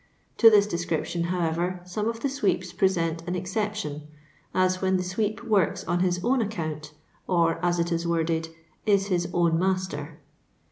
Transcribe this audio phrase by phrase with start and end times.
[0.37, 4.07] To this description, however, some of the sweeps present an exception;
[4.51, 6.91] as when the sweep works on his own account,
[7.27, 8.49] or, as it is worded,
[8.87, 10.17] is his own master."